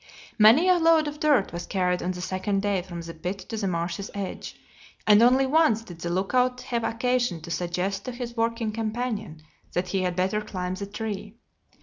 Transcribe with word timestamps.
Many 0.39 0.67
a 0.67 0.79
load 0.79 1.07
of 1.07 1.19
dirt 1.19 1.53
was 1.53 1.67
carried 1.67 2.01
on 2.01 2.09
the 2.09 2.21
second 2.21 2.63
day 2.63 2.81
from 2.81 3.01
the 3.01 3.13
pit 3.13 3.37
to 3.49 3.57
the 3.57 3.67
marsh's 3.67 4.09
edge, 4.15 4.59
and 5.05 5.21
only 5.21 5.45
once 5.45 5.83
did 5.83 5.99
the 5.99 6.09
lookout 6.09 6.61
have 6.61 6.83
occasion 6.83 7.39
to 7.41 7.51
suggest 7.51 8.05
to 8.05 8.11
his 8.11 8.35
working 8.35 8.71
companion 8.71 9.43
that 9.73 9.89
he 9.89 10.01
had 10.01 10.15
better 10.15 10.41
climb 10.41 10.73
the 10.73 10.87
tree. 10.87 11.35